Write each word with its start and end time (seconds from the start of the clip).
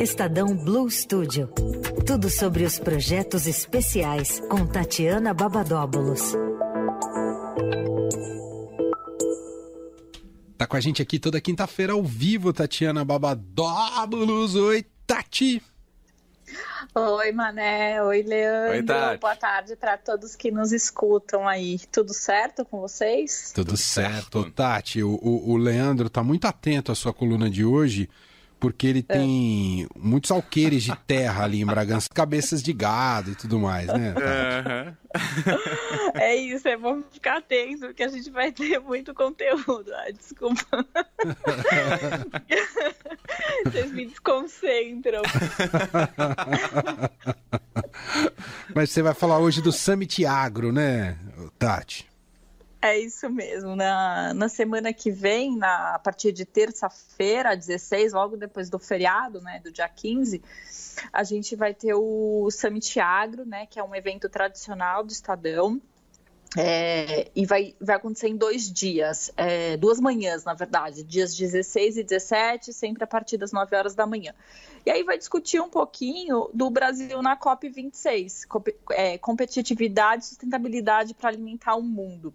Estadão 0.00 0.56
Blue 0.56 0.90
Studio. 0.90 1.48
Tudo 2.06 2.28
sobre 2.28 2.64
os 2.64 2.78
projetos 2.78 3.46
especiais 3.46 4.40
com 4.48 4.66
Tatiana 4.66 5.32
Babadóbulos. 5.32 6.34
Tá 10.58 10.66
com 10.66 10.76
a 10.76 10.80
gente 10.80 11.00
aqui 11.00 11.18
toda 11.18 11.40
quinta-feira 11.40 11.92
ao 11.92 12.02
vivo, 12.02 12.52
Tatiana 12.52 13.04
Babadóbulos. 13.04 14.56
Oi, 14.56 14.84
Tati. 15.06 15.62
Oi, 16.96 17.32
Mané. 17.32 18.00
Oi, 18.04 18.22
Leandro. 18.22 18.70
Oi, 18.70 18.82
Tati. 18.84 19.20
Boa 19.20 19.34
tarde 19.34 19.74
para 19.74 19.98
todos 19.98 20.36
que 20.36 20.52
nos 20.52 20.70
escutam 20.70 21.48
aí. 21.48 21.80
Tudo 21.90 22.14
certo 22.14 22.64
com 22.64 22.80
vocês? 22.80 23.50
Tudo 23.52 23.76
certo. 23.76 24.48
Tati, 24.52 25.02
o, 25.02 25.18
o, 25.20 25.50
o 25.50 25.56
Leandro 25.56 26.08
tá 26.08 26.22
muito 26.22 26.46
atento 26.46 26.92
à 26.92 26.94
sua 26.94 27.12
coluna 27.12 27.50
de 27.50 27.64
hoje, 27.64 28.08
porque 28.60 28.86
ele 28.86 29.02
tem 29.02 29.88
muitos 29.96 30.30
alqueires 30.30 30.84
de 30.84 30.94
terra 30.98 31.42
ali 31.42 31.60
em 31.60 31.66
Bragança, 31.66 32.08
cabeças 32.14 32.62
de 32.62 32.72
gado 32.72 33.32
e 33.32 33.34
tudo 33.34 33.58
mais, 33.58 33.88
né? 33.88 34.14
Aham. 34.16 34.96
É 36.14 36.36
isso, 36.36 36.68
é 36.68 36.76
bom 36.76 37.02
ficar 37.10 37.38
atento, 37.38 37.86
porque 37.86 38.04
a 38.04 38.08
gente 38.08 38.30
vai 38.30 38.52
ter 38.52 38.78
muito 38.78 39.12
conteúdo. 39.12 39.92
Ah, 39.92 40.12
desculpa. 40.12 40.64
Vocês 43.72 43.90
me 43.92 44.06
desconcentram. 44.06 45.22
Mas 48.74 48.90
você 48.90 49.02
vai 49.02 49.14
falar 49.14 49.38
hoje 49.38 49.62
do 49.62 49.72
Summit 49.72 50.26
Agro, 50.26 50.72
né, 50.72 51.16
Tati? 51.58 52.08
É 52.82 52.98
isso 52.98 53.30
mesmo. 53.30 53.74
Na, 53.74 54.34
na 54.34 54.48
semana 54.48 54.92
que 54.92 55.10
vem, 55.10 55.56
na, 55.56 55.94
a 55.94 55.98
partir 55.98 56.32
de 56.32 56.44
terça-feira, 56.44 57.56
16, 57.56 58.12
logo 58.12 58.36
depois 58.36 58.68
do 58.68 58.78
feriado, 58.78 59.40
né, 59.40 59.58
do 59.64 59.72
dia 59.72 59.88
15, 59.88 60.42
a 61.10 61.24
gente 61.24 61.56
vai 61.56 61.72
ter 61.72 61.94
o 61.94 62.50
Summit 62.50 63.00
Agro, 63.00 63.46
né, 63.46 63.64
que 63.66 63.78
é 63.78 63.82
um 63.82 63.94
evento 63.94 64.28
tradicional 64.28 65.02
do 65.02 65.12
Estadão. 65.12 65.80
É, 66.56 67.30
e 67.34 67.44
vai, 67.44 67.74
vai 67.80 67.96
acontecer 67.96 68.28
em 68.28 68.36
dois 68.36 68.72
dias, 68.72 69.32
é, 69.36 69.76
duas 69.76 69.98
manhãs, 69.98 70.44
na 70.44 70.54
verdade, 70.54 71.02
dias 71.02 71.36
16 71.36 71.96
e 71.96 72.04
17, 72.04 72.72
sempre 72.72 73.02
a 73.02 73.06
partir 73.06 73.36
das 73.36 73.50
9 73.52 73.74
horas 73.74 73.94
da 73.94 74.06
manhã. 74.06 74.32
E 74.86 74.90
aí 74.90 75.02
vai 75.02 75.18
discutir 75.18 75.60
um 75.60 75.68
pouquinho 75.68 76.48
do 76.54 76.70
Brasil 76.70 77.20
na 77.22 77.36
COP26, 77.36 78.46
compe- 78.46 78.76
é, 78.92 79.18
competitividade 79.18 80.24
e 80.24 80.26
sustentabilidade 80.28 81.12
para 81.14 81.28
alimentar 81.28 81.74
o 81.74 81.82
mundo. 81.82 82.32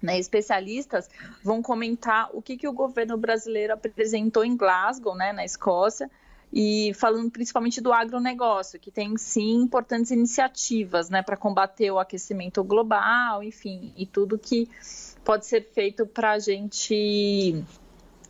Né, 0.00 0.18
especialistas 0.18 1.08
vão 1.44 1.62
comentar 1.62 2.28
o 2.32 2.42
que, 2.42 2.56
que 2.56 2.66
o 2.66 2.72
governo 2.72 3.16
brasileiro 3.16 3.72
apresentou 3.72 4.44
em 4.44 4.56
Glasgow, 4.56 5.14
né, 5.14 5.32
na 5.32 5.44
Escócia, 5.44 6.10
e 6.52 6.92
falando 6.94 7.30
principalmente 7.30 7.80
do 7.80 7.92
agronegócio, 7.92 8.78
que 8.78 8.90
tem 8.90 9.16
sim 9.16 9.54
importantes 9.62 10.10
iniciativas 10.10 11.08
né, 11.08 11.22
para 11.22 11.36
combater 11.36 11.90
o 11.90 11.98
aquecimento 11.98 12.62
global, 12.62 13.42
enfim, 13.42 13.92
e 13.96 14.04
tudo 14.04 14.38
que 14.38 14.68
pode 15.24 15.46
ser 15.46 15.62
feito 15.72 16.06
para 16.06 16.32
a 16.32 16.38
gente 16.38 17.64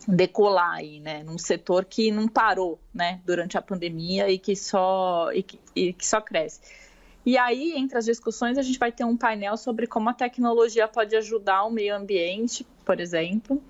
decolar 0.06 0.75
aí, 0.75 1.00
né, 1.00 1.23
num 1.25 1.39
setor 1.39 1.84
que 1.84 2.12
não 2.12 2.28
parou, 2.28 2.78
né, 2.95 3.20
durante 3.25 3.59
a 3.59 3.62
pandemia 3.62 4.31
e 4.31 4.39
que 4.39 4.55
só 4.55 5.33
e 5.33 5.43
que, 5.43 5.59
e 5.75 5.93
que 5.93 6.06
só 6.06 6.20
cresce. 6.20 6.61
E 7.25 7.39
aí, 7.39 7.75
entre 7.77 7.98
as 7.98 8.05
discussões, 8.05 8.59
a 8.59 8.62
gente 8.62 8.78
vai 8.78 8.91
ter 8.91 9.05
um 9.05 9.17
painel 9.17 9.56
sobre 9.56 9.87
como 9.87 10.09
a 10.09 10.15
tecnologia 10.15 10.89
pode 10.89 11.15
ajudar 11.15 11.65
o 11.65 11.70
meio 11.70 11.95
ambiente, 11.95 12.67
por 12.84 12.98
exemplo. 12.98 13.62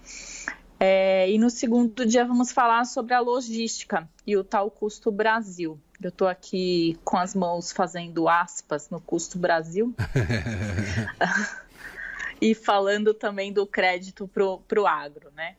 É, 0.84 1.30
e 1.30 1.38
no 1.38 1.48
segundo 1.48 2.04
dia 2.04 2.24
vamos 2.24 2.50
falar 2.50 2.84
sobre 2.86 3.14
a 3.14 3.20
logística 3.20 4.08
e 4.26 4.36
o 4.36 4.42
tal 4.42 4.68
custo 4.68 5.12
Brasil. 5.12 5.78
Eu 6.02 6.08
estou 6.08 6.26
aqui 6.26 6.98
com 7.04 7.16
as 7.16 7.36
mãos 7.36 7.70
fazendo 7.70 8.28
aspas 8.28 8.90
no 8.90 9.00
custo 9.00 9.38
Brasil. 9.38 9.94
e 12.42 12.52
falando 12.52 13.14
também 13.14 13.52
do 13.52 13.64
crédito 13.64 14.26
para 14.26 14.80
o 14.80 14.84
agro, 14.84 15.30
né? 15.36 15.54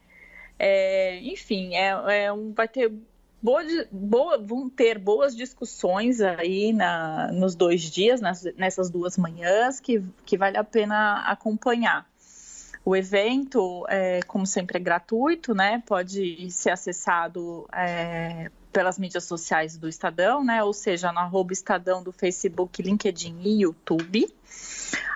É, 0.60 1.22
enfim, 1.22 1.74
é, 1.74 2.26
é 2.26 2.34
um, 2.34 2.52
vai 2.52 2.68
ter 2.68 2.92
boa, 3.42 3.62
boa, 3.90 4.38
vão 4.38 4.70
ter 4.70 5.00
boas 5.00 5.34
discussões 5.34 6.20
aí 6.20 6.74
na, 6.74 7.32
nos 7.32 7.56
dois 7.56 7.82
dias, 7.84 8.20
nas, 8.20 8.44
nessas 8.58 8.90
duas 8.90 9.18
manhãs, 9.18 9.80
que, 9.80 10.04
que 10.26 10.38
vale 10.38 10.58
a 10.58 10.66
pena 10.66 11.24
acompanhar. 11.28 12.06
O 12.86 12.96
evento, 12.96 13.86
é, 13.88 14.22
como 14.24 14.46
sempre, 14.46 14.78
é 14.78 14.80
gratuito, 14.80 15.54
né? 15.54 15.82
Pode 15.86 16.52
ser 16.52 16.72
acessado 16.72 17.66
é, 17.72 18.52
pelas 18.74 19.00
mídias 19.00 19.24
sociais 19.24 19.78
do 19.78 19.88
Estadão, 19.88 20.44
né? 20.44 20.64
Ou 20.64 20.74
seja, 20.74 21.12
no 21.12 21.20
arroba 21.20 21.54
Estadão 21.54 22.04
do 22.04 22.12
Facebook, 22.12 22.82
LinkedIn 22.82 23.40
e 23.42 23.62
YouTube, 23.62 24.28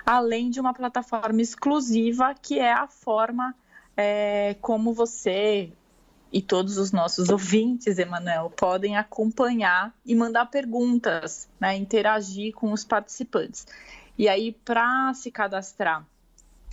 além 0.06 0.48
de 0.48 0.60
uma 0.60 0.72
plataforma 0.72 1.42
exclusiva 1.42 2.34
que 2.40 2.58
é 2.58 2.72
a 2.72 2.86
forma 2.86 3.54
é, 3.94 4.56
como 4.62 4.94
você 4.94 5.70
e 6.32 6.42
todos 6.42 6.78
os 6.78 6.92
nossos 6.92 7.30
ouvintes, 7.30 7.98
Emanuel, 7.98 8.50
podem 8.54 8.96
acompanhar 8.96 9.94
e 10.04 10.14
mandar 10.14 10.46
perguntas, 10.46 11.48
né, 11.58 11.76
interagir 11.76 12.52
com 12.54 12.72
os 12.72 12.84
participantes. 12.84 13.66
E 14.16 14.28
aí, 14.28 14.52
para 14.52 15.12
se 15.14 15.30
cadastrar 15.30 16.06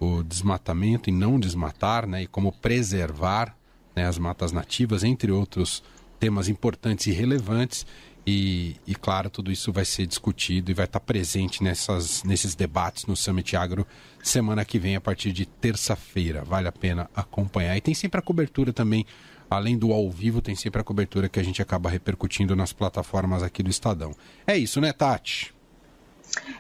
o 0.03 0.23
desmatamento 0.25 1.09
e 1.09 1.13
não 1.13 1.39
desmatar, 1.39 2.09
né? 2.09 2.23
E 2.23 2.27
como 2.27 2.51
preservar 2.51 3.57
né, 3.95 4.05
as 4.05 4.19
matas 4.19 4.51
nativas, 4.51 5.05
entre 5.05 5.31
outros 5.31 5.83
temas 6.19 6.49
importantes 6.49 7.07
e 7.07 7.13
relevantes. 7.13 7.87
E, 8.27 8.77
e, 8.87 8.95
claro, 8.95 9.31
tudo 9.31 9.51
isso 9.51 9.73
vai 9.73 9.85
ser 9.85 10.07
discutido 10.07 10.71
e 10.71 10.75
vai 10.75 10.87
estar 10.87 11.01
presente 11.01 11.63
nessas, 11.63 12.23
nesses 12.25 12.55
debates 12.55 13.07
no 13.07 13.17
Summit 13.17 13.57
Agro 13.57 13.87
semana 14.23 14.65
que 14.65 14.79
vem, 14.79 14.97
a 14.97 15.01
partir 15.01 15.33
de 15.33 15.47
terça-feira. 15.47 16.45
Vale 16.45 16.67
a 16.67 16.73
pena 16.73 17.09
acompanhar. 17.15 17.77
E 17.77 17.81
tem 17.81 17.95
sempre 17.95 18.19
a 18.19 18.23
cobertura 18.23 18.73
também, 18.73 19.07
além 19.49 19.79
do 19.79 19.93
ao 19.93 20.11
vivo, 20.11 20.41
tem 20.41 20.55
sempre 20.57 20.81
a 20.81 20.85
cobertura 20.85 21.29
que 21.29 21.39
a 21.39 21.43
gente 21.45 21.63
acaba 21.63 21.89
repercutindo 21.89 22.57
nas 22.57 22.73
plataformas 22.73 23.43
aqui 23.43 23.63
do 23.63 23.71
Estadão. 23.71 24.15
É 24.47 24.57
isso, 24.57 24.81
né, 24.81 24.93
Tati? 24.93 25.55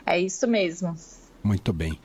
É 0.06 0.18
isso 0.18 0.46
mesmo. 0.46 0.96
Muito 1.42 1.72
bem. 1.72 1.98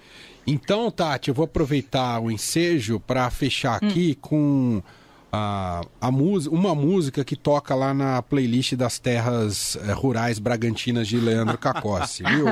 Então, 0.47 0.89
Tati, 0.89 1.27
eu 1.27 1.35
vou 1.35 1.43
aproveitar 1.43 2.19
o 2.19 2.31
ensejo 2.31 3.01
para 3.01 3.29
fechar 3.29 3.75
aqui 3.75 4.17
hum. 4.17 4.21
com 4.21 4.83
a, 5.29 5.81
a 5.99 6.07
uma 6.07 6.73
música 6.73 7.25
que 7.25 7.35
toca 7.35 7.75
lá 7.75 7.93
na 7.93 8.21
playlist 8.21 8.73
das 8.73 8.97
terras 8.97 9.77
é, 9.87 9.91
rurais 9.91 10.39
bragantinas 10.39 11.05
de 11.05 11.17
Leandro 11.17 11.57
Cacossi, 11.57 12.23
viu? 12.31 12.47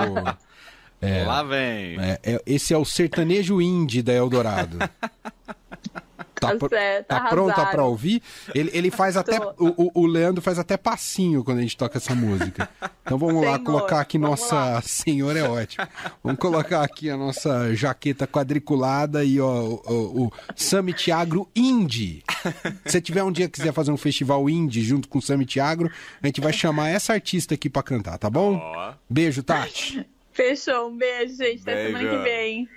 É, 1.02 1.24
lá 1.24 1.42
vem. 1.42 1.98
É, 2.00 2.20
é, 2.22 2.42
esse 2.46 2.74
é 2.74 2.78
o 2.78 2.84
sertanejo 2.84 3.62
indie 3.62 4.02
da 4.02 4.14
Eldorado. 4.14 4.78
Tá, 6.40 6.56
Tá 6.56 6.70
certo, 6.70 7.08
tá 7.08 7.22
pronta 7.22 7.66
para 7.66 7.84
ouvir? 7.84 8.22
Ele, 8.54 8.70
ele 8.74 8.92
faz 8.92 9.18
até. 9.18 9.40
O, 9.58 10.02
o 10.02 10.06
Leandro 10.06 10.42
faz 10.42 10.60
até 10.60 10.78
passinho 10.78 11.44
quando 11.44 11.60
a 11.60 11.62
gente 11.62 11.78
toca 11.78 11.98
essa 11.98 12.14
música. 12.14 12.70
Então 13.04 13.18
vamos 13.18 13.40
Senhor, 13.42 13.52
lá 13.52 13.60
colocar 13.60 14.00
aqui 14.00 14.18
nossa. 14.18 14.56
lá. 14.56 14.82
Senhor 14.84 15.36
é 15.36 15.44
ótimo. 15.44 15.88
Vamos 16.24 16.40
colocar 16.40 16.84
aqui 16.84 17.10
a 17.10 17.18
nossa 17.18 17.74
jaqueta 17.76 18.28
quadriculada 18.28 19.24
e 19.24 19.40
ó, 19.40 19.48
o, 19.48 19.82
o, 19.88 20.26
o 20.26 20.32
Summit 20.56 21.12
Agro 21.12 21.48
Indie. 21.56 22.24
Se 22.86 22.92
você 22.92 23.02
tiver 23.02 23.24
um 23.24 23.32
dia 23.32 23.48
que 23.48 23.60
quiser 23.60 23.74
fazer 23.74 23.92
um 23.92 23.98
festival 23.98 24.50
indie 24.50 24.82
junto 24.82 25.08
com 25.08 25.20
o 25.20 25.22
Summit 25.22 25.60
Agro, 25.60 25.92
a 26.22 26.28
gente 26.28 26.42
vai 26.42 26.54
chamar 26.54 26.90
essa 26.90 27.14
artista 27.14 27.54
aqui 27.54 27.70
para 27.70 27.84
cantar, 27.84 28.18
tá 28.18 28.30
bom? 28.30 28.56
Ó. 28.56 28.94
Beijo, 29.10 29.44
Tati. 29.44 30.06
Fechou, 30.36 30.90
um 30.90 30.98
beijo, 30.98 31.38
gente. 31.38 31.62
Até 31.62 31.86
semana 31.88 32.00
Beijo. 32.00 32.18
que 32.18 32.24
vem. 32.24 32.70